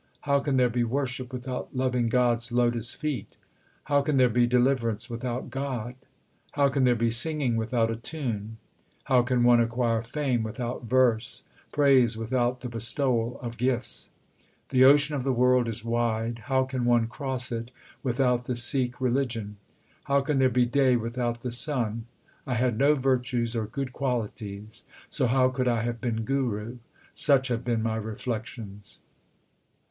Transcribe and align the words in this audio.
How 0.21 0.39
can 0.39 0.57
there 0.57 0.67
be 0.67 0.83
worship 0.83 1.31
without 1.31 1.75
loving 1.77 2.07
God 2.07 2.37
s 2.37 2.51
lotus 2.51 2.91
feet? 2.95 3.37
How 3.83 4.01
can 4.01 4.17
there 4.17 4.29
be 4.31 4.47
deliverance 4.47 5.11
without 5.11 5.51
God? 5.51 5.93
How 6.53 6.69
can 6.69 6.85
there 6.85 6.95
be 6.95 7.11
singing 7.11 7.55
without 7.55 7.91
a 7.91 7.95
tune? 7.95 8.57
How 9.03 9.21
can 9.21 9.43
one 9.43 9.59
acquire 9.59 10.01
fame 10.01 10.41
without 10.41 10.85
verse, 10.85 11.43
praise 11.71 12.17
without 12.17 12.61
the 12.61 12.67
bestowal 12.67 13.39
of 13.41 13.57
gifts? 13.59 14.09
The 14.69 14.83
ocean 14.85 15.13
of 15.13 15.21
the 15.21 15.31
world 15.31 15.67
is 15.67 15.85
wide: 15.85 16.39
how 16.45 16.63
can 16.63 16.83
one 16.85 17.05
cross 17.05 17.51
it 17.51 17.69
without 18.01 18.45
the 18.45 18.55
Sikh 18.55 18.99
religion? 18.99 19.57
How 20.05 20.21
can 20.21 20.39
there 20.39 20.49
be 20.49 20.65
day 20.65 20.95
without 20.95 21.41
the 21.41 21.51
sun? 21.51 22.07
I 22.47 22.55
had 22.55 22.79
no 22.79 22.95
virtues 22.95 23.55
or 23.55 23.67
good 23.67 23.93
qualities, 23.93 24.83
so 25.09 25.27
how 25.27 25.49
could 25.49 25.67
I 25.67 25.83
have 25.83 26.01
been 26.01 26.23
Guru? 26.23 26.77
Such 27.13 27.49
have 27.49 27.63
been 27.63 27.83
my 27.83 27.97
reflections. 27.97 28.97